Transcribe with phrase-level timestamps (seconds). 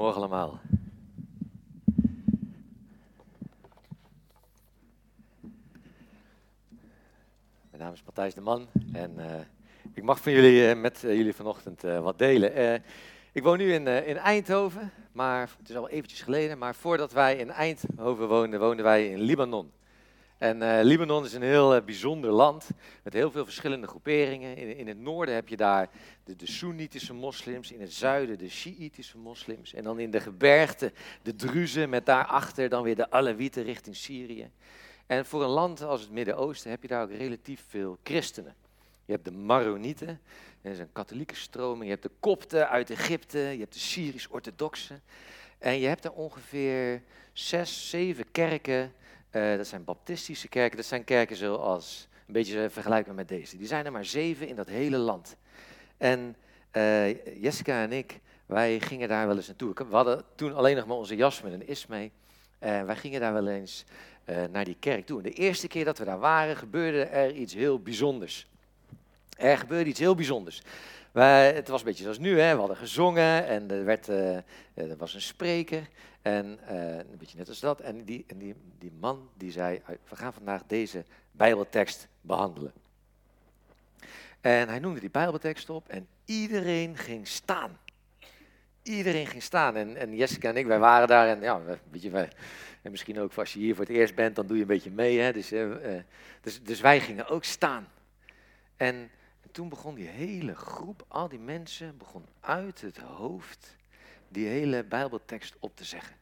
[0.00, 0.60] Goedemorgen allemaal.
[7.70, 9.24] Mijn naam is Matthijs de Man en uh,
[9.94, 12.82] ik mag van jullie, uh, met uh, jullie vanochtend wat delen.
[13.32, 17.36] ik woon nu in, in Eindhoven, maar het is al eventjes geleden, maar voordat wij
[17.36, 19.72] in Eindhoven woonden, woonden wij in Libanon.
[20.40, 22.68] En uh, Libanon is een heel uh, bijzonder land
[23.02, 24.56] met heel veel verschillende groeperingen.
[24.56, 25.88] In, in het noorden heb je daar
[26.24, 29.74] de, de Soenitische moslims, in het zuiden de Shiïtische moslims.
[29.74, 30.92] En dan in de gebergten
[31.22, 34.50] de Druzen met daarachter dan weer de Alawieten richting Syrië.
[35.06, 38.54] En voor een land als het Midden-Oosten heb je daar ook relatief veel christenen.
[39.04, 40.20] Je hebt de Maronieten,
[40.62, 41.84] dat is een katholieke stroming.
[41.84, 45.02] Je hebt de Kopten uit Egypte, je hebt de Syrisch-orthodoxen.
[45.58, 47.02] En je hebt er ongeveer
[47.32, 48.92] zes, zeven kerken
[49.32, 53.56] uh, dat zijn baptistische kerken, dat zijn kerken zoals, een beetje vergelijkbaar met deze.
[53.56, 55.36] Die zijn er maar zeven in dat hele land.
[55.96, 56.36] En
[56.72, 59.74] uh, Jessica en ik, wij gingen daar wel eens naartoe.
[59.74, 62.12] We hadden toen alleen nog maar onze Jasmin en Ismee.
[62.58, 63.84] En wij gingen daar wel eens
[64.24, 65.16] uh, naar die kerk toe.
[65.16, 68.46] En de eerste keer dat we daar waren, gebeurde er iets heel bijzonders.
[69.36, 70.62] Er gebeurde iets heel bijzonders.
[71.12, 72.52] Wij, het was een beetje zoals nu, hè?
[72.52, 74.36] we hadden gezongen en er, werd, uh,
[74.74, 75.88] er was een spreker.
[76.22, 77.80] En uh, een beetje net als dat.
[77.80, 82.72] En, die, en die, die man die zei, we gaan vandaag deze bijbeltekst behandelen.
[84.40, 87.78] En hij noemde die bijbeltekst op en iedereen ging staan.
[88.82, 89.76] Iedereen ging staan.
[89.76, 91.28] En, en Jessica en ik, wij waren daar.
[91.28, 92.28] En ja, weet je,
[92.82, 94.90] en misschien ook als je hier voor het eerst bent, dan doe je een beetje
[94.90, 95.18] mee.
[95.18, 95.32] Hè?
[95.32, 95.48] Dus,
[96.40, 97.88] dus, dus wij gingen ook staan.
[98.76, 99.10] En
[99.50, 103.76] toen begon die hele groep, al die mensen, begon uit het hoofd
[104.28, 106.16] die hele Bijbeltekst op te zeggen.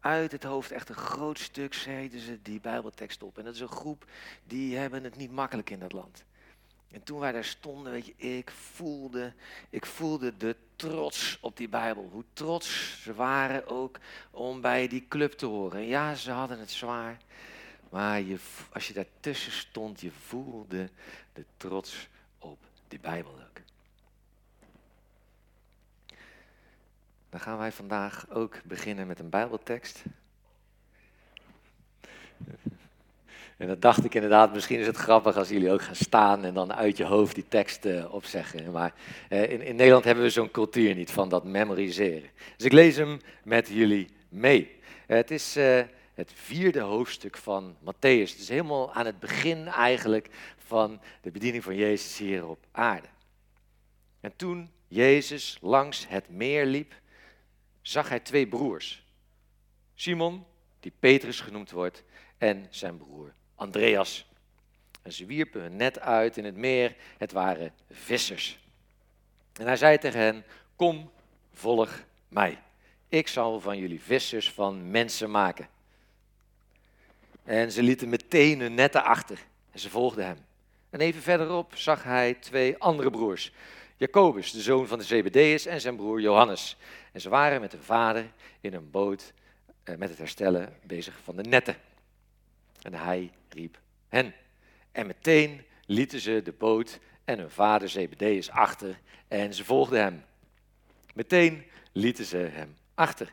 [0.00, 3.38] Uit het hoofd, echt een groot stuk, zeiden ze die Bijbeltekst op.
[3.38, 4.06] En dat is een groep,
[4.44, 6.24] die hebben het niet makkelijk in dat land.
[6.90, 9.32] En toen wij daar stonden, weet je, ik voelde,
[9.70, 12.08] ik voelde de trots op die Bijbel.
[12.12, 13.98] Hoe trots ze waren ook
[14.30, 15.86] om bij die club te horen.
[15.86, 17.18] ja, ze hadden het zwaar.
[17.90, 18.36] Maar je,
[18.72, 20.90] als je daartussen stond, je voelde
[21.32, 22.08] de trots
[22.38, 22.58] op
[22.88, 23.60] die Bijbel ook.
[27.30, 30.04] Dan gaan wij vandaag ook beginnen met een Bijbeltekst.
[33.56, 36.54] En dat dacht ik inderdaad, misschien is het grappig als jullie ook gaan staan en
[36.54, 38.70] dan uit je hoofd die tekst uh, opzeggen.
[38.72, 38.92] Maar
[39.30, 42.30] uh, in, in, Nederland hebben we zo'n cultuur niet van dat memoriseren.
[42.56, 44.70] Dus ik lees hem met jullie mee.
[45.06, 45.56] Uh, het is
[46.16, 48.38] het vierde hoofdstuk van Matthäus.
[48.38, 53.08] Is helemaal aan het begin eigenlijk van de bediening van Jezus hier op aarde.
[54.20, 56.94] En toen Jezus langs het meer liep,
[57.82, 59.04] zag hij twee broers.
[59.94, 60.44] Simon,
[60.80, 62.04] die Petrus genoemd wordt,
[62.38, 64.26] en zijn broer Andreas.
[65.02, 66.96] En ze wierpen hun net uit in het meer.
[67.18, 68.58] Het waren vissers.
[69.52, 70.44] En hij zei tegen hen:
[70.76, 71.10] Kom,
[71.52, 72.62] volg mij.
[73.08, 75.68] Ik zal van jullie vissers van mensen maken.
[77.46, 79.38] En ze lieten meteen hun netten achter
[79.70, 80.38] en ze volgden hem.
[80.90, 83.52] En even verderop zag hij twee andere broers.
[83.96, 86.76] Jacobus, de zoon van de Zebedeus, en zijn broer Johannes.
[87.12, 89.32] En ze waren met hun vader in een boot
[89.82, 91.76] eh, met het herstellen bezig van de netten.
[92.82, 94.34] En hij riep hen.
[94.92, 98.98] En meteen lieten ze de boot en hun vader Zebedeus achter
[99.28, 100.24] en ze volgden hem.
[101.14, 103.32] Meteen lieten ze hem achter.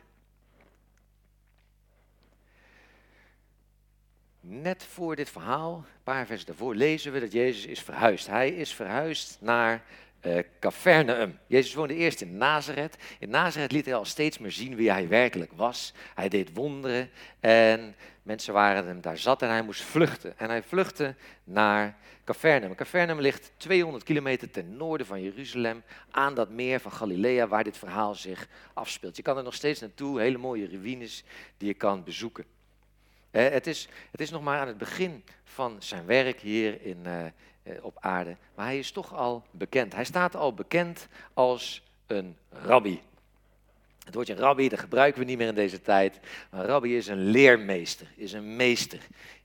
[4.46, 8.26] Net voor dit verhaal, een paar versen daarvoor, lezen we dat Jezus is verhuisd.
[8.26, 9.82] Hij is verhuisd naar
[10.22, 11.28] uh.
[11.46, 12.96] Jezus woonde eerst in Nazareth.
[13.18, 15.92] In Nazareth liet hij al steeds meer zien wie hij werkelijk was.
[16.14, 17.10] Hij deed wonderen
[17.40, 20.38] en mensen waren hem daar zat en hij moest vluchten.
[20.38, 22.74] En hij vluchtte naar Capernaum.
[22.74, 27.78] Capernaum ligt 200 kilometer ten noorden van Jeruzalem, aan dat meer van Galilea waar dit
[27.78, 29.16] verhaal zich afspeelt.
[29.16, 31.24] Je kan er nog steeds naartoe, hele mooie ruïnes
[31.56, 32.44] die je kan bezoeken.
[33.38, 37.84] Het is, het is nog maar aan het begin van zijn werk hier in, uh,
[37.84, 39.94] op aarde, maar hij is toch al bekend.
[39.94, 43.00] Hij staat al bekend als een rabbi.
[44.04, 46.20] Het woordje rabbi, dat gebruiken we niet meer in deze tijd.
[46.50, 49.00] Maar rabbi is een leermeester, is een meester.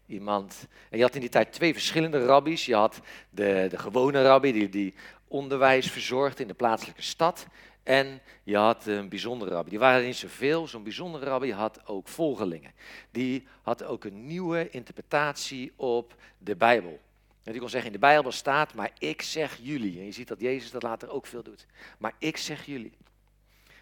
[0.06, 0.68] Iemand.
[0.90, 2.66] En je had in die tijd twee verschillende rabbies.
[2.66, 3.00] Je had
[3.30, 4.94] de, de gewone rabbi die, die
[5.28, 7.48] onderwijs verzorgde in de plaatselijke stad.
[7.90, 9.70] En je had een bijzondere rabbi.
[9.70, 10.68] Die waren er niet zoveel.
[10.68, 12.72] Zo'n bijzondere rabbi had ook volgelingen.
[13.12, 17.00] Die had ook een nieuwe interpretatie op de Bijbel.
[17.44, 20.00] En die kon zeggen, in de Bijbel staat, maar ik zeg jullie.
[20.00, 21.66] En je ziet dat Jezus dat later ook veel doet.
[21.98, 22.94] Maar ik zeg jullie.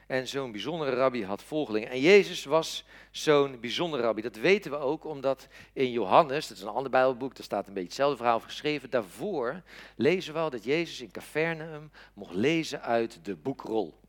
[0.07, 1.89] En zo'n bijzondere rabbi had volgelingen.
[1.89, 4.21] En Jezus was zo'n bijzondere rabbi.
[4.21, 7.73] Dat weten we ook omdat in Johannes, dat is een ander Bijbelboek, daar staat een
[7.73, 8.89] beetje hetzelfde verhaal geschreven.
[8.89, 9.61] Daarvoor
[9.95, 13.99] lezen we al dat Jezus in Capernaum mocht lezen uit de boekrol.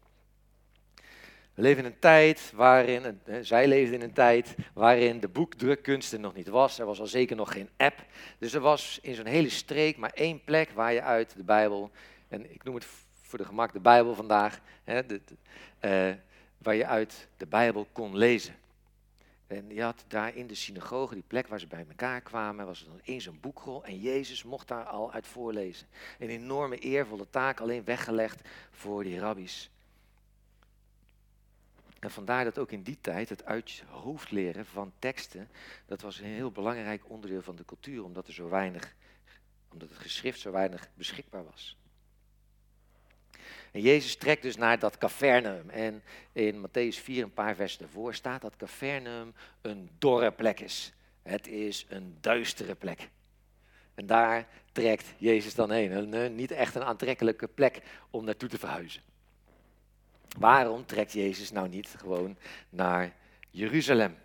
[1.54, 6.20] We leven in een tijd waarin, zij leefde in een tijd waarin de boekdrukkunst er
[6.20, 6.78] nog niet was.
[6.78, 8.04] Er was al zeker nog geen app.
[8.38, 11.90] Dus er was in zo'n hele streek maar één plek waar je uit de Bijbel,
[12.28, 12.86] en ik noem het
[13.28, 15.20] voor de gemak de Bijbel vandaag, hè, de,
[15.80, 16.14] uh,
[16.58, 18.56] waar je uit de Bijbel kon lezen.
[19.46, 22.80] En je had daar in de synagoge, die plek waar ze bij elkaar kwamen, was
[22.80, 25.86] er dan eens een boekrol en Jezus mocht daar al uit voorlezen.
[26.18, 29.70] Een enorme eervolle taak alleen weggelegd voor die rabbies.
[31.98, 33.84] En vandaar dat ook in die tijd het uit
[34.28, 35.48] leren van teksten,
[35.86, 38.94] dat was een heel belangrijk onderdeel van de cultuur, omdat er zo weinig,
[39.72, 41.76] omdat het geschrift zo weinig beschikbaar was.
[43.72, 45.70] En Jezus trekt dus naar dat Cavernaum.
[45.70, 46.02] En
[46.32, 50.92] in Matthäus 4, een paar versen ervoor, staat dat Cavernaum een dorre plek is.
[51.22, 53.08] Het is een duistere plek.
[53.94, 55.92] En daar trekt Jezus dan heen.
[55.92, 57.80] Een, eh, niet echt een aantrekkelijke plek
[58.10, 59.02] om naartoe te verhuizen.
[60.38, 62.36] Waarom trekt Jezus nou niet gewoon
[62.70, 63.12] naar
[63.50, 64.16] Jeruzalem?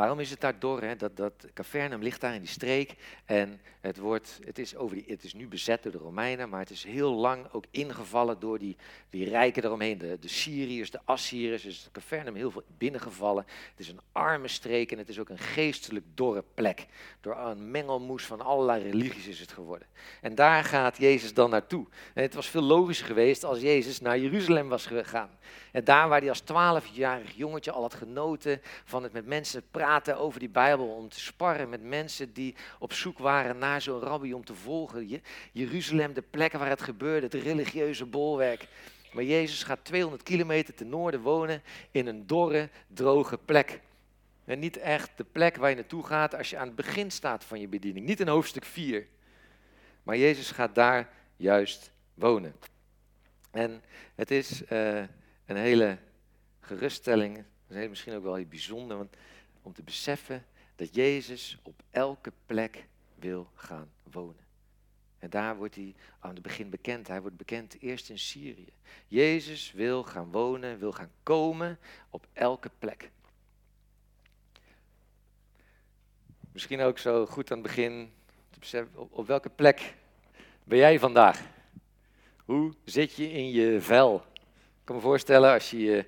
[0.00, 0.82] Waarom is het daar dor?
[0.82, 0.96] Hè?
[0.96, 2.94] Dat, dat Cavernum ligt daar in die streek
[3.24, 6.60] en het, wordt, het, is over die, het is nu bezet door de Romeinen, maar
[6.60, 8.76] het is heel lang ook ingevallen door die,
[9.10, 9.98] die rijken eromheen.
[9.98, 13.44] De, de Syriërs, de Assyriërs, het Cavernum heel veel binnengevallen.
[13.70, 16.86] Het is een arme streek en het is ook een geestelijk dorre plek.
[17.20, 19.88] Door een mengelmoes van allerlei religies is het geworden.
[20.20, 21.86] En daar gaat Jezus dan naartoe.
[22.14, 25.30] En het was veel logischer geweest als Jezus naar Jeruzalem was gegaan.
[25.72, 29.88] En daar waar hij als twaalfjarig jongetje al had genoten van het met mensen praten
[30.16, 34.34] over die Bijbel, om te sparren met mensen die op zoek waren naar zo'n rabbi
[34.34, 35.20] om te volgen.
[35.52, 38.68] Jeruzalem, de plek waar het gebeurde, het religieuze bolwerk.
[39.12, 43.80] Maar Jezus gaat 200 kilometer ten noorden wonen in een dorre, droge plek.
[44.44, 47.44] En niet echt de plek waar je naartoe gaat als je aan het begin staat
[47.44, 48.06] van je bediening.
[48.06, 49.06] Niet in hoofdstuk 4.
[50.02, 52.54] Maar Jezus gaat daar juist wonen.
[53.50, 53.82] En
[54.14, 54.98] het is uh,
[55.46, 55.98] een hele
[56.60, 59.16] geruststelling, misschien ook wel heel bijzonder, want,
[59.62, 60.46] om te beseffen
[60.76, 64.48] dat Jezus op elke plek wil gaan wonen.
[65.18, 67.08] En daar wordt hij aan het begin bekend.
[67.08, 68.72] Hij wordt bekend eerst in Syrië.
[69.08, 71.78] Jezus wil gaan wonen, wil gaan komen
[72.10, 73.10] op elke plek.
[76.52, 78.12] Misschien ook zo goed aan het begin
[78.50, 79.94] te beseffen, op, welke plek
[80.64, 81.42] ben jij vandaag?
[82.44, 84.28] Hoe zit je in je vel?
[84.90, 86.06] kan me voorstellen als je, je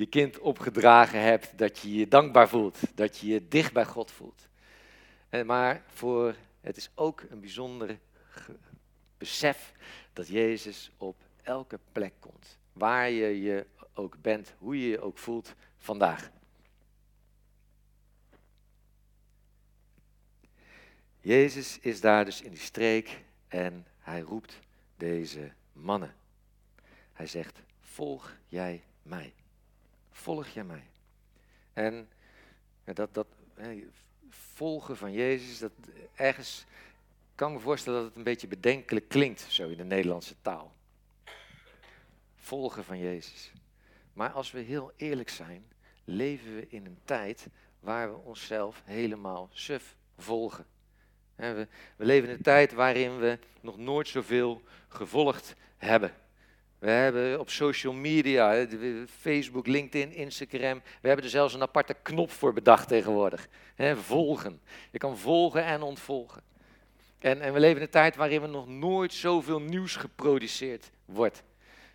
[0.00, 4.10] je kind opgedragen hebt, dat je je dankbaar voelt, dat je je dicht bij God
[4.10, 4.48] voelt.
[5.44, 7.98] Maar voor, het is ook een bijzonder
[9.18, 9.72] besef
[10.12, 12.58] dat Jezus op elke plek komt.
[12.72, 16.30] Waar je je ook bent, hoe je je ook voelt vandaag.
[21.20, 24.58] Jezus is daar dus in die streek en hij roept
[24.96, 26.14] deze mannen.
[27.12, 29.32] Hij zegt, volg jij mij.
[30.10, 30.86] Volg jij mij.
[31.72, 32.08] En
[32.84, 33.26] dat, dat
[34.28, 35.72] volgen van Jezus, dat
[36.14, 36.64] ergens
[37.34, 40.72] kan me voorstellen dat het een beetje bedenkelijk klinkt, zo in de Nederlandse taal.
[42.34, 43.52] Volgen van Jezus.
[44.12, 45.64] Maar als we heel eerlijk zijn,
[46.04, 47.46] leven we in een tijd
[47.80, 50.66] waar we onszelf helemaal suf volgen.
[51.34, 56.14] We, we leven in een tijd waarin we nog nooit zoveel gevolgd hebben.
[56.80, 58.66] We hebben op social media,
[59.18, 63.48] Facebook, LinkedIn, Instagram, we hebben er zelfs een aparte knop voor bedacht tegenwoordig.
[63.94, 64.60] volgen.
[64.90, 66.42] Je kan volgen en ontvolgen.
[67.18, 71.42] En, en we leven in een tijd waarin er nog nooit zoveel nieuws geproduceerd wordt.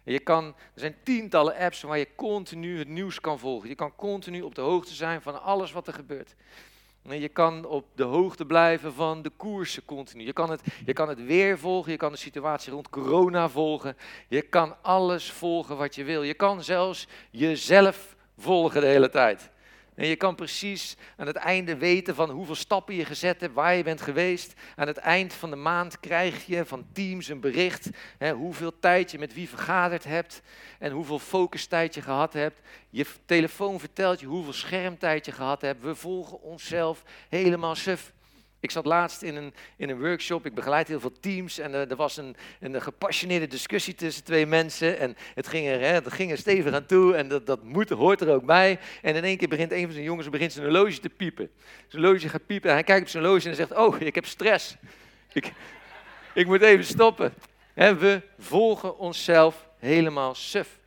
[0.03, 3.69] je kan, er zijn tientallen apps waar je continu het nieuws kan volgen.
[3.69, 6.35] Je kan continu op de hoogte zijn van alles wat er gebeurt.
[7.09, 10.25] Je kan op de hoogte blijven van de koersen continu.
[10.25, 13.97] Je kan, het, je kan het weer volgen, je kan de situatie rond corona volgen.
[14.27, 16.23] Je kan alles volgen wat je wil.
[16.23, 19.49] Je kan zelfs jezelf volgen de hele tijd.
[19.95, 23.75] En je kan precies aan het einde weten van hoeveel stappen je gezet hebt, waar
[23.75, 24.53] je bent geweest.
[24.75, 29.11] Aan het eind van de maand krijg je van Teams een bericht hè, hoeveel tijd
[29.11, 30.41] je met wie vergaderd hebt
[30.79, 32.59] en hoeveel focustijd je gehad hebt.
[32.89, 35.83] Je telefoon vertelt je hoeveel schermtijd je gehad hebt.
[35.83, 38.13] We volgen onszelf helemaal suf.
[38.65, 41.89] Ik zat laatst in een, in een workshop, ik begeleid heel veel teams en er,
[41.89, 46.13] er was een, een gepassioneerde discussie tussen twee mensen en het ging er, hè, het
[46.13, 48.79] ging er stevig aan toe en dat, dat moet, hoort er ook bij.
[49.01, 51.49] En in één keer begint een van zijn jongens begint zijn horloge te piepen.
[51.87, 54.25] Zijn horloge gaat piepen en hij kijkt op zijn horloge en zegt, oh, ik heb
[54.25, 54.75] stress.
[55.33, 55.51] Ik,
[56.33, 57.33] ik moet even stoppen.
[57.73, 60.79] we volgen onszelf helemaal suf.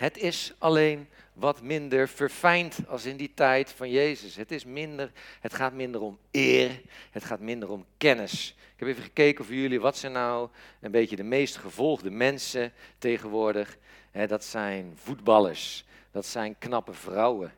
[0.00, 4.36] Het is alleen wat minder verfijnd als in die tijd van Jezus.
[4.36, 6.80] Het, is minder, het gaat minder om eer,
[7.10, 8.54] het gaat minder om kennis.
[8.58, 10.48] Ik heb even gekeken voor jullie, wat zijn nou
[10.80, 13.78] een beetje de meest gevolgde mensen tegenwoordig?
[14.26, 17.52] dat zijn voetballers, dat zijn knappe vrouwen,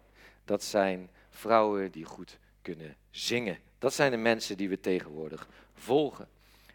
[0.45, 3.59] dat zijn vrouwen die goed kunnen zingen.
[3.79, 6.29] Dat zijn de mensen die we tegenwoordig volgen.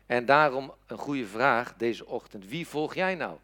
[0.06, 2.48] En daarom een goede vraag deze ochtend.
[2.48, 3.38] Wie volg jij nou?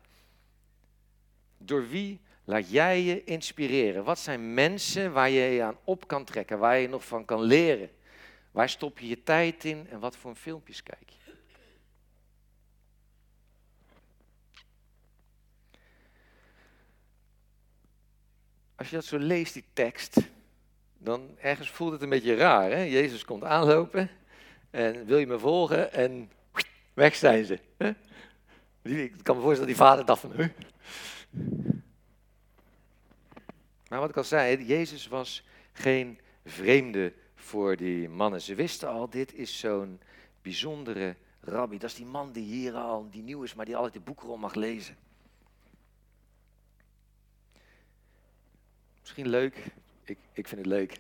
[1.66, 4.04] Door wie laat jij je inspireren?
[4.04, 7.42] Wat zijn mensen waar je je aan op kan trekken, waar je nog van kan
[7.42, 7.90] leren?
[8.52, 11.22] Waar stop je je tijd in en wat voor filmpjes kijk je?
[18.76, 20.18] Als je dat zo leest, die tekst,
[20.98, 22.72] dan ergens voelt het een beetje raar.
[22.72, 22.82] Hè?
[22.82, 24.10] Jezus komt aanlopen
[24.70, 26.32] en wil je me volgen en
[26.94, 27.60] weg zijn ze.
[28.82, 30.52] Ik kan me voorstellen dat die vader dacht van...
[33.88, 38.42] Maar wat ik al zei, Jezus was geen vreemde voor die mannen.
[38.42, 40.00] Ze wisten al, dit is zo'n
[40.42, 41.78] bijzondere rabbi.
[41.78, 44.28] Dat is die man die hier al, die nieuw is, maar die altijd de boeken
[44.28, 44.98] om mag lezen.
[49.00, 49.66] Misschien leuk,
[50.04, 51.00] ik, ik vind het leuk,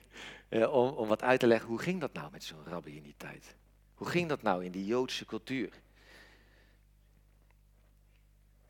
[0.49, 1.69] eh, om, om wat uit te leggen.
[1.69, 3.55] Hoe ging dat nou met zo'n rabbi in die tijd?
[3.93, 5.69] Hoe ging dat nou in die Joodse cultuur?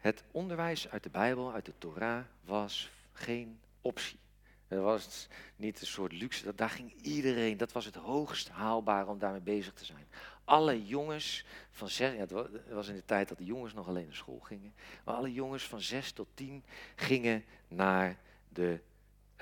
[0.03, 4.19] Het onderwijs uit de Bijbel, uit de Torah, was geen optie.
[4.67, 9.19] Dat was niet een soort luxe, daar ging iedereen, dat was het hoogst haalbare om
[9.19, 10.07] daarmee bezig te zijn.
[10.43, 12.31] Alle jongens van zes, ja, het
[12.69, 15.63] was in de tijd dat de jongens nog alleen naar school gingen, maar alle jongens
[15.63, 16.63] van zes tot tien
[16.95, 18.17] gingen naar,
[18.49, 18.79] de,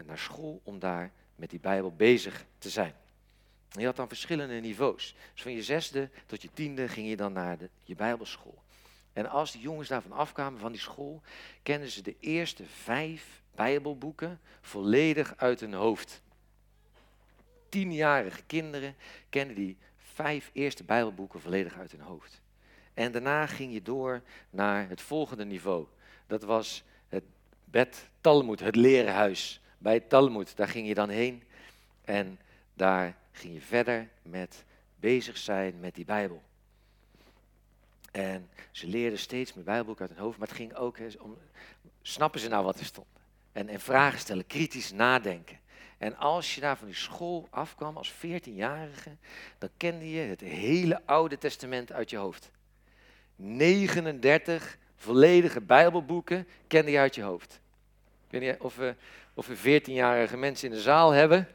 [0.05, 2.93] naar school om daar met die Bijbel bezig te zijn.
[3.69, 5.15] je had dan verschillende niveaus.
[5.33, 8.63] Dus van je zesde tot je tiende ging je dan naar de, je Bijbelschool.
[9.13, 11.21] En als die jongens daarvan afkwamen van die school,
[11.63, 16.21] kenden ze de eerste vijf Bijbelboeken volledig uit hun hoofd.
[17.69, 18.95] Tienjarige kinderen
[19.29, 22.41] kenden die vijf eerste Bijbelboeken volledig uit hun hoofd.
[22.93, 25.87] En daarna ging je door naar het volgende niveau.
[26.27, 27.23] Dat was het
[27.65, 29.61] bed Talmud, het lerenhuis.
[29.77, 31.43] Bij Talmud, daar ging je dan heen.
[32.01, 32.39] En
[32.73, 34.65] daar ging je verder met
[34.95, 36.41] bezig zijn met die Bijbel.
[38.11, 41.37] En ze leerden steeds meer Bijbelboeken uit hun hoofd, maar het ging ook om,
[42.01, 43.07] snappen ze nou wat er stond?
[43.51, 45.59] En, en vragen stellen, kritisch nadenken.
[45.97, 49.15] En als je daar van die school afkwam als 14-jarige,
[49.57, 52.51] dan kende je het hele Oude Testament uit je hoofd.
[53.35, 57.59] 39 volledige Bijbelboeken kende je uit je hoofd.
[58.25, 58.95] Ik weet niet of we,
[59.33, 61.47] of we 14-jarige mensen in de zaal hebben.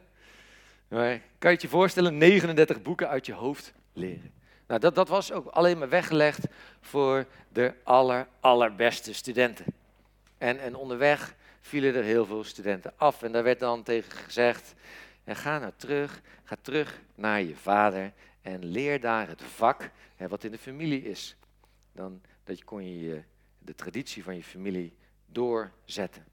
[0.89, 4.36] Maar kan je het je voorstellen, 39 boeken uit je hoofd leren?
[4.67, 6.47] Nou, dat, dat was ook alleen maar weggelegd
[6.81, 9.65] voor de aller, allerbeste studenten.
[10.39, 13.23] En, en onderweg vielen er heel veel studenten af.
[13.23, 14.75] En daar werd dan tegen gezegd,
[15.25, 20.29] en ga nou terug, ga terug naar je vader en leer daar het vak hè,
[20.29, 21.37] wat in de familie is.
[21.93, 23.23] Dan dat kon je
[23.59, 24.97] de traditie van je familie
[25.27, 26.25] doorzetten.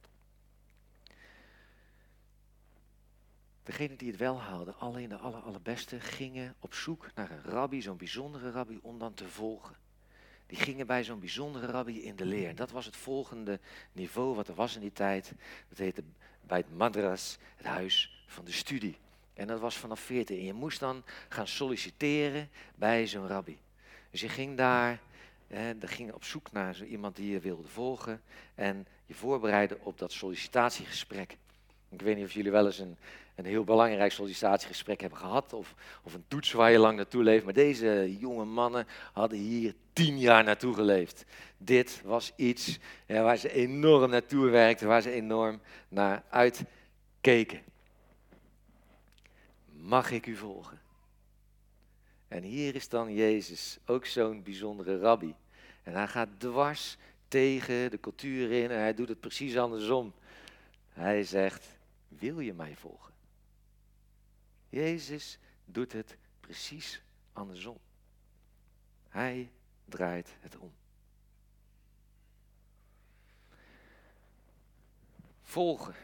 [3.64, 7.82] Degenen die het wel haalden, alleen de aller, allerbeste, gingen op zoek naar een rabbi,
[7.82, 9.76] zo'n bijzondere rabbi, om dan te volgen.
[10.46, 12.56] Die gingen bij zo'n bijzondere rabbi in de leer.
[12.56, 13.60] Dat was het volgende
[13.92, 15.34] niveau wat er was in die tijd.
[15.70, 16.04] Dat heette
[16.42, 18.98] bij het madras, het huis van de studie.
[19.34, 20.38] En dat was vanaf 14.
[20.38, 23.58] En je moest dan gaan solliciteren bij zo'n rabbi.
[24.12, 25.00] Dus je ging daar,
[25.48, 28.22] eh, ging op zoek naar zo iemand die je wilde volgen.
[28.56, 31.38] En je voorbereiden op dat sollicitatiegesprek.
[31.90, 32.98] Ik weet niet of jullie wel eens een,
[33.36, 35.54] een heel belangrijk sollicitatiegesprek hebben gehad.
[35.54, 37.44] Of, of een toets waar je lang naartoe leeft.
[37.44, 41.26] Maar deze jonge mannen hadden hier tien jaar naartoe geleefd.
[41.58, 44.88] Dit was iets ja, waar ze enorm naartoe werkten.
[44.88, 47.62] Waar ze enorm naar uitkeken.
[49.72, 50.82] Mag ik u volgen?
[52.28, 55.36] En hier is dan Jezus, ook zo'n bijzondere rabbi.
[55.84, 56.98] En hij gaat dwars
[57.28, 60.14] tegen de cultuur in en hij doet het precies andersom.
[60.90, 63.13] Hij zegt, wil je mij volgen?
[64.74, 67.02] Jezus doet het precies
[67.34, 67.78] andersom.
[69.10, 69.52] Hij
[69.86, 70.74] draait het om.
[75.42, 75.96] Volgen.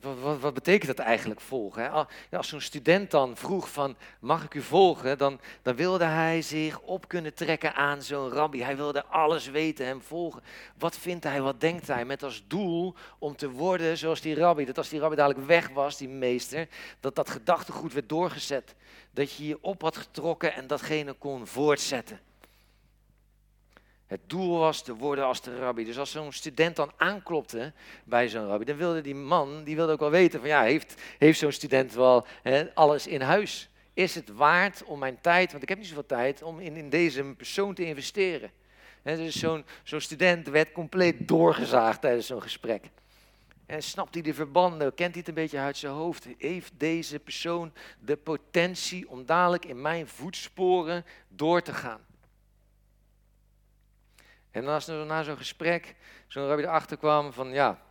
[0.00, 1.82] Wat, wat, wat, betekent dat eigenlijk volgen?
[1.82, 2.36] Hè?
[2.36, 5.18] Als zo'n student dan vroeg van, mag ik u volgen?
[5.18, 8.62] Dan, dan wilde hij zich op kunnen trekken aan zo'n rabbi.
[8.62, 10.42] Hij wilde alles weten, hem volgen.
[10.78, 12.04] Wat vindt hij, wat denkt hij?
[12.04, 14.64] Met als doel om te worden zoals die rabbi.
[14.64, 16.68] Dat als die rabbi dadelijk weg was, die meester,
[17.00, 18.74] dat dat gedachtegoed werd doorgezet.
[19.10, 22.27] Dat je je op had getrokken en datgene kon voortzetten.
[24.08, 25.84] Het doel was te worden als de rabbi.
[25.84, 27.72] Dus als zo'n student dan aanklopte
[28.04, 30.94] bij zo'n rabbi, dan wilde die man, die wilde ook wel weten van ja, heeft,
[31.18, 33.68] heeft zo'n student wel hè, alles in huis?
[33.94, 36.90] Is het waard om mijn tijd, want ik heb niet zoveel tijd, om in, in
[36.90, 38.50] deze persoon te investeren?
[39.02, 42.84] Dus zo'n zo'n student werd compleet doorgezaagd tijdens zo'n gesprek.
[43.66, 44.94] En snapt hij de verbanden?
[44.94, 46.26] Kent hij het een beetje uit zijn hoofd?
[46.38, 52.07] Heeft deze persoon de potentie om dadelijk in mijn voetsporen door te gaan?
[54.58, 55.94] En als er na zo'n gesprek
[56.26, 57.82] zo'n rabbi erachter kwam van ja,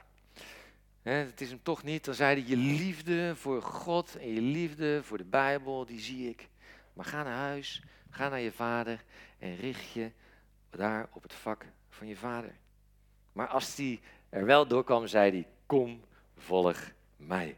[1.02, 4.42] hè, het is hem toch niet, dan zei hij je liefde voor God en je
[4.42, 6.50] liefde voor de Bijbel, die zie ik.
[6.94, 9.04] Maar ga naar huis, ga naar je vader
[9.40, 10.12] en richt je
[10.70, 12.56] daar op het vak van je vader.
[13.32, 16.02] Maar als hij er wel doorkwam, zei hij, kom,
[16.38, 17.58] volg mij.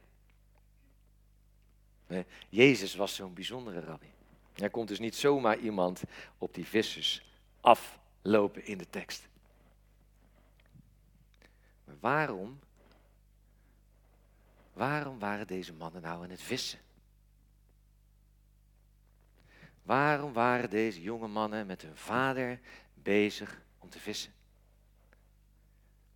[2.50, 4.12] Jezus was zo'n bijzondere rabbi.
[4.56, 6.04] Er komt dus niet zomaar iemand
[6.38, 7.34] op die vissers
[8.22, 9.28] aflopen in de tekst.
[11.86, 12.60] Maar waarom,
[14.74, 16.80] waarom waren deze mannen nou aan het vissen?
[19.84, 22.60] Waarom waren deze jonge mannen met hun vader
[22.94, 24.34] bezig om te vissen?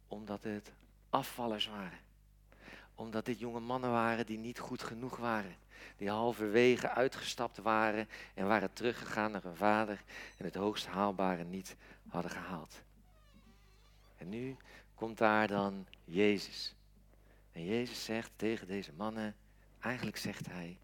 [0.07, 0.71] Omdat het
[1.09, 1.99] afvallers waren.
[2.95, 5.55] Omdat dit jonge mannen waren die niet goed genoeg waren.
[5.97, 10.03] Die halverwege uitgestapt waren en waren teruggegaan naar hun vader
[10.37, 11.75] en het hoogst haalbare niet
[12.07, 12.81] hadden gehaald.
[14.17, 14.57] En nu
[14.95, 16.75] komt daar dan Jezus.
[17.51, 19.35] En Jezus zegt tegen deze mannen,
[19.79, 20.77] eigenlijk zegt hij,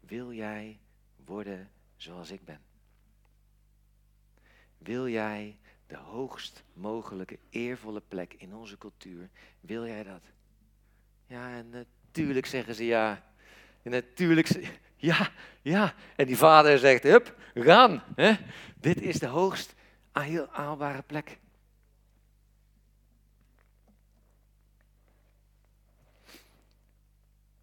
[0.00, 0.78] wil jij
[1.24, 2.60] worden zoals ik ben?
[4.78, 9.28] Wil jij de hoogst mogelijke eervolle plek in onze cultuur.
[9.60, 10.22] Wil jij dat?
[11.26, 13.34] Ja, en natuurlijk zeggen ze ja.
[13.86, 14.48] En natuurlijk,
[14.96, 15.30] ja,
[15.62, 15.94] ja.
[16.16, 18.02] En die vader zegt, hup, gaan.
[18.14, 18.32] Hè?
[18.80, 19.74] Dit is de hoogst
[20.50, 21.38] haalbare plek.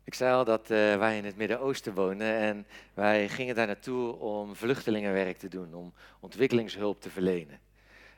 [0.04, 4.16] Ik zei al dat uh, wij in het Midden-Oosten wonen en wij gingen daar naartoe
[4.16, 7.60] om vluchtelingenwerk te doen, om ontwikkelingshulp te verlenen.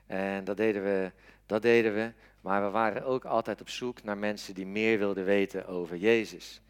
[0.07, 1.11] En dat deden, we,
[1.45, 2.11] dat deden we.
[2.41, 6.61] Maar we waren ook altijd op zoek naar mensen die meer wilden weten over Jezus.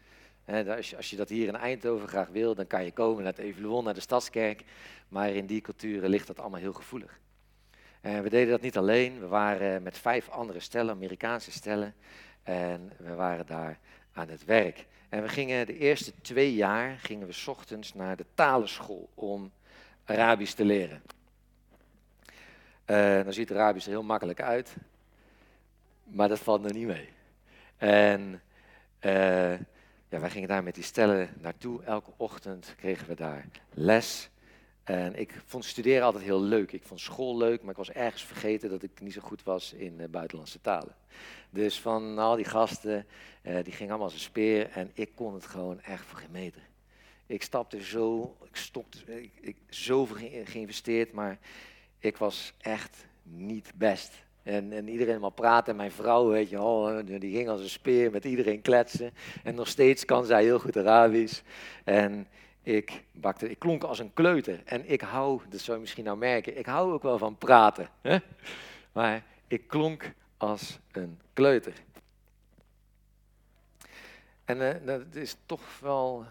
[0.96, 3.84] Als, je, dat hier in Eindhoven graag wil, dan kan je komen naar het Evaluon,
[3.84, 4.64] naar de Stadskerk.
[5.08, 7.18] Maar in die culturen ligt dat allemaal heel gevoelig.
[8.00, 9.20] En we deden dat niet alleen.
[9.20, 11.94] We waren met vijf andere stellen, Amerikaanse stellen.
[12.42, 13.78] En we waren daar
[14.12, 14.86] aan het werk.
[15.08, 19.52] En we gingen de eerste twee jaar gingen we ochtends naar de talenschool om
[20.04, 21.02] Arabisch te leren.
[22.86, 24.76] Uh, dan ziet Arabisch er heel makkelijk uit,
[26.02, 27.08] maar dat valt nog niet mee.
[27.76, 28.42] En
[29.00, 29.54] uh,
[30.08, 31.82] ja, wij gingen daar met die stellen naartoe.
[31.82, 34.30] Elke ochtend kregen we daar les.
[34.84, 36.72] En ik vond studeren altijd heel leuk.
[36.72, 39.72] Ik vond school leuk, maar ik was ergens vergeten dat ik niet zo goed was
[39.72, 40.94] in uh, buitenlandse talen.
[41.50, 43.06] Dus van al die gasten,
[43.42, 46.22] die gingen allemaal als een speer en ik kon het gewoon echt voor.
[47.26, 51.38] Ik stapte zo, ik stopte, ik, ik zoveel geïnvesteerd, maar
[51.98, 54.25] ik was echt niet best.
[54.46, 55.70] En, en iedereen maar praten.
[55.70, 59.12] En mijn vrouw, weet je, die ging als een speer met iedereen kletsen.
[59.44, 61.40] En nog steeds kan zij heel goed Arabisch.
[61.84, 62.26] En
[62.62, 64.60] ik, bakte, ik klonk als een kleuter.
[64.64, 67.88] En ik hou, dat zou je misschien nou merken, ik hou ook wel van praten.
[68.00, 68.18] Hè?
[68.92, 71.74] Maar ik klonk als een kleuter.
[74.44, 76.24] En uh, dat is toch wel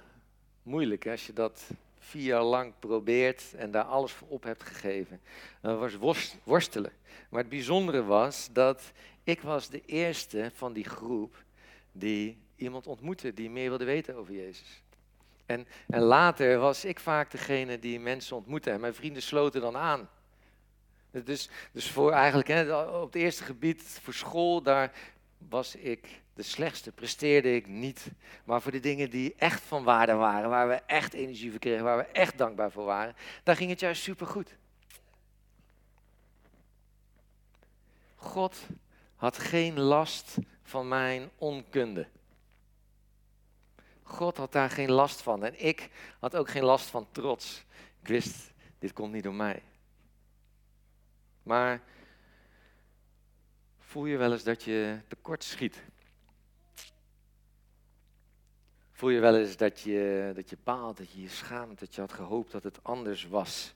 [0.64, 1.70] moeilijk hè, als je dat
[2.06, 5.22] vier jaar lang probeert en daar alles voor op hebt gegeven.
[5.62, 6.92] Dat was worstelen.
[7.30, 8.92] Maar het bijzondere was dat
[9.24, 11.44] ik was de eerste van die groep
[11.92, 14.84] die iemand ontmoette die meer wilde weten over Jezus.
[15.46, 19.78] En, en later was ik vaak degene die mensen ontmoette en mijn vrienden sloten dan
[19.78, 20.10] aan.
[21.12, 24.92] Dus, dus voor eigenlijk, hè, op het eerste gebied voor school, daar
[25.50, 28.12] was ik de slechtste, presteerde ik niet.
[28.44, 31.84] Maar voor de dingen die echt van waarde waren, waar we echt energie voor kregen,
[31.84, 34.56] waar we echt dankbaar voor waren, daar ging het juist supergoed.
[38.16, 38.68] God
[39.16, 42.08] had geen last van mijn onkunde.
[44.04, 45.44] God had daar geen last van.
[45.44, 47.66] En ik had ook geen last van trots.
[48.02, 49.64] Ik wist, dit komt niet door mij.
[51.44, 51.82] Maar
[53.96, 55.84] voel je wel eens dat je tekort schiet?
[58.92, 62.02] Voel je wel eens dat je, dat je baalt, dat je je schaamt, dat je
[62.02, 63.76] had gehoopt dat het anders was?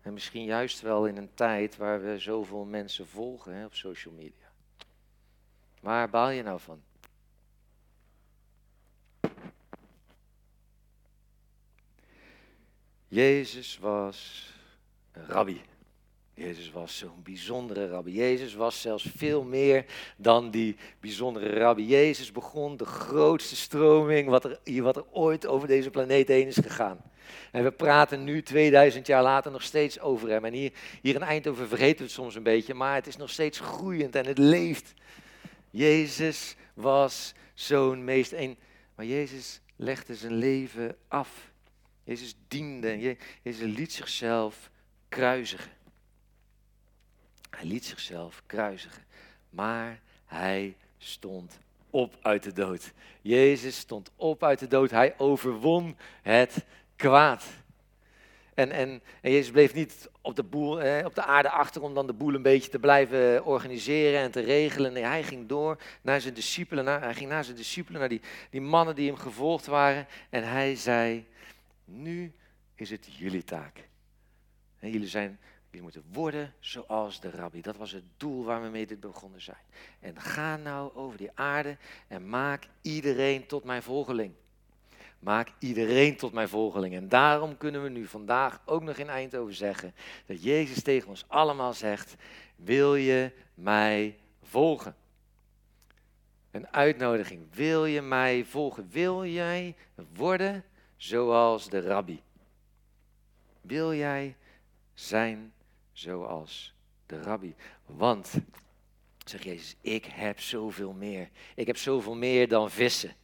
[0.00, 4.14] En misschien juist wel in een tijd waar we zoveel mensen volgen hè, op social
[4.14, 4.52] media.
[5.80, 6.82] Waar baal je nou van?
[13.08, 14.50] Jezus was
[15.12, 15.71] een rabbi.
[16.34, 18.12] Jezus was zo'n bijzondere rabbi.
[18.12, 19.84] Jezus was zelfs veel meer
[20.16, 21.86] dan die bijzondere rabbi.
[21.86, 26.56] Jezus begon de grootste stroming wat er, wat er ooit over deze planeet heen is
[26.56, 27.00] gegaan.
[27.50, 30.44] En we praten nu 2000 jaar later nog steeds over hem.
[30.44, 33.30] En hier, hier in Eindhoven vergeten we het soms een beetje, maar het is nog
[33.30, 34.94] steeds groeiend en het leeft.
[35.70, 38.58] Jezus was zo'n meest een.
[38.94, 41.52] Maar Jezus legde zijn leven af.
[42.04, 43.16] Jezus diende.
[43.42, 44.70] Jezus liet zichzelf
[45.08, 45.81] kruisigen.
[47.56, 49.02] Hij liet zichzelf kruisigen.
[49.50, 51.58] Maar hij stond
[51.90, 52.92] op uit de dood.
[53.20, 54.90] Jezus stond op uit de dood.
[54.90, 56.64] Hij overwon het
[56.96, 57.44] kwaad.
[58.54, 61.94] En, en, en Jezus bleef niet op de, boel, eh, op de aarde achter om
[61.94, 64.92] dan de boel een beetje te blijven organiseren en te regelen.
[64.92, 66.84] Nee, hij ging door naar zijn discipelen.
[66.84, 70.06] Naar, hij ging naar zijn discipelen, naar die, die mannen die hem gevolgd waren.
[70.30, 71.26] En hij zei,
[71.84, 72.32] nu
[72.74, 73.88] is het jullie taak.
[74.78, 75.38] En jullie zijn
[75.72, 77.60] Jullie moeten worden zoals de rabbi.
[77.60, 79.64] Dat was het doel waar we mee dit begonnen zijn.
[80.00, 81.76] En ga nou over die aarde
[82.08, 84.34] en maak iedereen tot mijn volgeling.
[85.18, 86.94] Maak iedereen tot mijn volgeling.
[86.94, 89.94] En daarom kunnen we nu vandaag ook nog in Eindhoven zeggen
[90.26, 92.14] dat Jezus tegen ons allemaal zegt:
[92.56, 94.96] Wil je mij volgen?
[96.50, 97.54] Een uitnodiging.
[97.54, 98.88] Wil je mij volgen?
[98.90, 99.76] Wil jij
[100.14, 100.64] worden
[100.96, 102.22] zoals de rabbi?
[103.60, 104.36] Wil jij
[104.94, 105.52] zijn
[105.92, 106.74] zoals
[107.06, 107.54] de rabbi.
[107.86, 108.32] Want,
[109.24, 111.28] zegt Jezus, ik heb zoveel meer.
[111.54, 113.14] Ik heb zoveel meer dan vissen.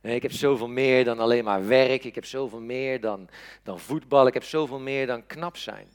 [0.00, 2.04] Ik heb zoveel meer dan alleen maar werk.
[2.04, 3.28] Ik heb zoveel meer dan,
[3.62, 4.26] dan voetbal.
[4.26, 5.88] Ik heb zoveel meer dan knap zijn.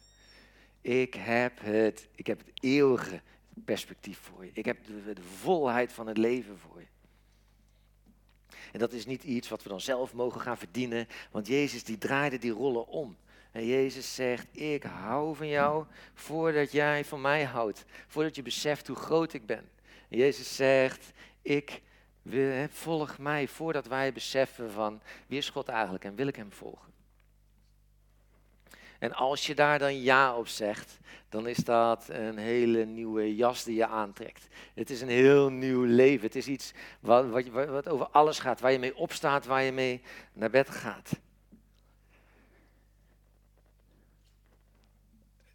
[0.82, 3.22] Ik heb het, ik heb het eeuwige
[3.66, 4.52] perspectief voor je.
[4.54, 6.88] Ik heb de, de volheid van het leven voor je.
[8.72, 11.98] En dat is niet iets wat we dan zelf mogen gaan verdienen, want Jezus die
[11.98, 13.18] draaide die rollen om.
[13.52, 17.86] En Jezus zegt, ik hou van jou voordat jij van mij houdt.
[18.08, 19.70] Voordat je beseft hoe groot ik ben.
[20.10, 21.82] En Jezus zegt, ik
[22.22, 26.52] wil, volg mij voordat wij beseffen van wie is God eigenlijk en wil ik hem
[26.52, 26.90] volgen.
[29.00, 33.64] En als je daar dan ja op zegt, dan is dat een hele nieuwe jas
[33.64, 34.48] die je aantrekt.
[34.74, 36.26] Het is een heel nieuw leven.
[36.26, 39.72] Het is iets wat, wat, wat over alles gaat, waar je mee opstaat, waar je
[39.72, 40.02] mee
[40.34, 41.12] naar bed gaat.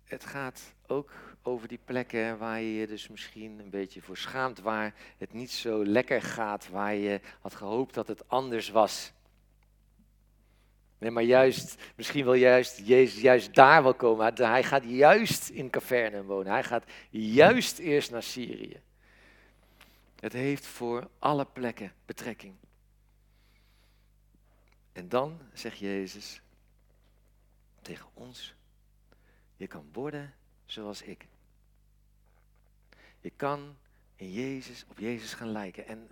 [0.05, 1.13] Het gaat ook
[1.43, 5.51] over die plekken waar je je dus misschien een beetje voor schaamt, waar het niet
[5.51, 9.13] zo lekker gaat, waar je had gehoopt dat het anders was.
[10.99, 14.35] Nee, maar juist, misschien wil juist Jezus juist daar wel komen.
[14.35, 16.53] Hij gaat juist in Cavernaum wonen.
[16.53, 18.81] Hij gaat juist eerst naar Syrië.
[20.21, 22.55] Het heeft voor alle plekken betrekking.
[24.93, 26.41] En dan zegt Jezus
[27.83, 28.55] tegen ons,
[29.57, 30.35] je kan worden
[30.67, 31.27] zoals ik.
[33.21, 33.77] Je kan
[34.17, 35.87] in Jezus, op Jezus gaan lijken.
[35.87, 36.09] En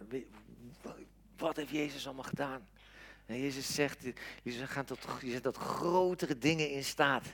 [1.36, 2.68] wat heeft Jezus allemaal gedaan?
[3.26, 4.02] En Jezus zegt,
[4.42, 7.24] je, gaat tot, zet dat grotere dingen in staat.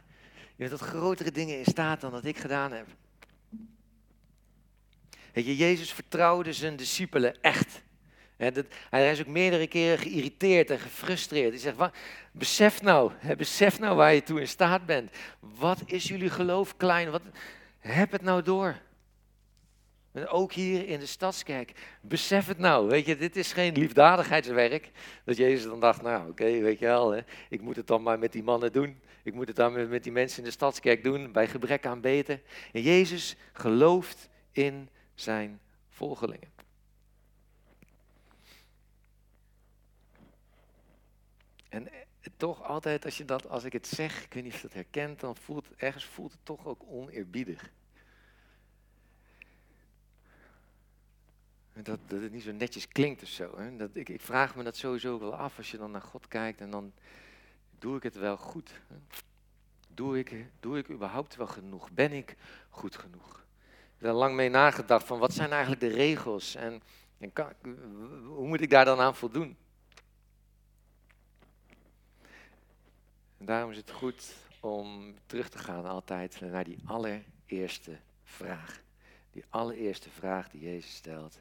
[0.57, 2.87] Je zet dat grotere dingen in staat dan dat ik gedaan heb.
[5.33, 7.83] Weet je, Jezus vertrouwde zijn discipelen echt
[8.91, 11.51] hij is ook meerdere keren geïrriteerd en gefrustreerd.
[11.51, 11.77] Hij zegt,
[12.33, 15.11] besef nou, besef nou waar je toe in staat bent.
[15.41, 17.11] Wat is jullie geloof klein?
[17.11, 17.23] Wat,
[17.79, 18.77] heb het nou door.
[20.13, 22.89] En ook hier in de stadskerk, besef het nou.
[22.89, 24.91] Weet je, dit is geen liefdadigheidswerk.
[25.25, 28.19] Dat Jezus dan dacht, nou oké, weet je wel, hè, ik moet het dan maar
[28.19, 29.01] met die mannen doen.
[29.23, 32.01] Ik moet het dan met, met die mensen in de stadskerk doen, bij gebrek aan
[32.01, 32.41] beter.
[32.73, 36.58] En Jezus gelooft in zijn volgelingen.
[41.69, 41.99] En eh,
[42.37, 44.77] toch altijd, als, je dat, als ik het zeg, ik weet niet of je dat
[44.77, 47.71] herkent, dan voelt ergens voelt het toch ook oneerbiedig.
[51.83, 53.59] Dat, dat het niet zo netjes klinkt of zo.
[53.59, 53.77] Hè?
[53.77, 56.61] Dat, ik, ik vraag me dat sowieso wel af als je dan naar God kijkt
[56.61, 56.93] en dan
[57.79, 58.71] doe ik het wel goed.
[58.89, 58.97] Hè?
[59.95, 61.91] Doe ik, doe ik überhaupt wel genoeg?
[61.91, 62.37] Ben ik
[62.69, 63.45] goed genoeg?
[63.99, 66.83] Ik heb lang mee nagedacht van wat zijn eigenlijk de regels en,
[67.19, 67.33] en
[68.25, 69.57] hoe moet ik daar dan aan voldoen?
[73.39, 78.83] En daarom is het goed om terug te gaan altijd naar die allereerste vraag.
[79.31, 81.41] Die allereerste vraag die Jezus stelt.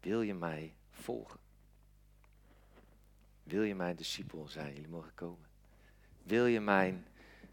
[0.00, 1.40] Wil je mij volgen?
[3.42, 4.74] Wil je mijn discipel zijn?
[4.74, 5.46] Jullie mogen komen.
[6.22, 7.06] Wil je mijn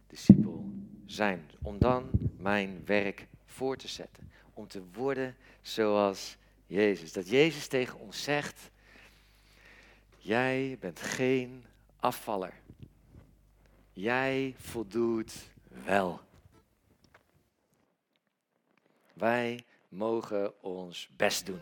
[0.08, 0.72] discipel
[1.06, 1.50] zijn?
[1.62, 4.32] Om dan mijn werk voor te zetten.
[4.54, 6.38] Om te worden zoals
[6.68, 7.14] Jezus.
[7.14, 8.70] Dat Jezus tegen ons zegt,
[10.18, 11.66] jij bent geen
[12.00, 12.54] afvaller.
[13.98, 15.34] Jij voldoet
[15.86, 16.20] wel.
[19.14, 21.60] Wij mogen ons best doen.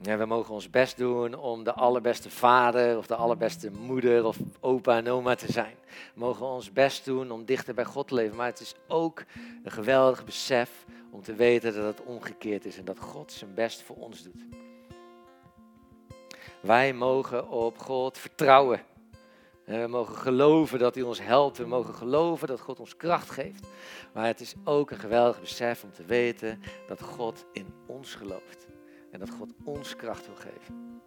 [0.00, 4.38] Ja, we mogen ons best doen om de allerbeste vader of de allerbeste moeder of
[4.60, 5.74] opa en oma te zijn.
[6.14, 8.36] Mogen ons best doen om dichter bij God te leven.
[8.36, 9.24] Maar het is ook
[9.64, 13.82] een geweldig besef om te weten dat het omgekeerd is en dat God zijn best
[13.82, 14.42] voor ons doet.
[16.60, 18.92] Wij mogen op God vertrouwen.
[19.64, 21.58] We mogen geloven dat hij ons helpt.
[21.58, 23.66] We mogen geloven dat God ons kracht geeft.
[24.12, 28.66] Maar het is ook een geweldig besef om te weten dat God in ons gelooft.
[29.10, 31.02] En dat God ons kracht wil geven.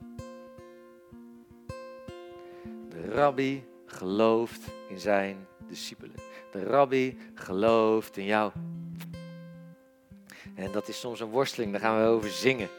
[2.90, 6.16] De rabbi gelooft in zijn discipelen.
[6.52, 8.52] De rabbi gelooft in jou.
[10.56, 12.70] En dat is soms een worsteling, daar gaan we over zingen.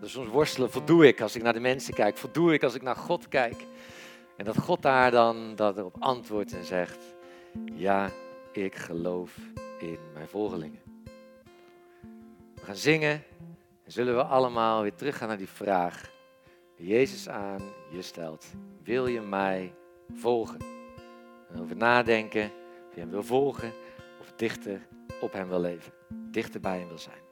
[0.00, 2.82] Dat soms worstelen, voldoe ik als ik naar de mensen kijk, voldoe ik als ik
[2.82, 3.56] naar God kijk.
[4.36, 6.98] En dat God daar dan dat erop antwoordt en zegt,
[7.72, 8.10] ja,
[8.52, 9.36] ik geloof
[9.78, 10.80] in mijn volgelingen.
[12.54, 13.22] We gaan zingen
[13.84, 16.12] en zullen we allemaal weer teruggaan naar die vraag
[16.76, 18.46] die Jezus aan je stelt.
[18.82, 19.74] Wil je mij
[20.14, 20.58] volgen?
[21.50, 22.44] En over nadenken
[22.88, 23.72] of je hem wil volgen
[24.20, 24.86] of dichter
[25.20, 25.92] op hem wil leven,
[26.30, 27.23] dichter bij hem wil zijn.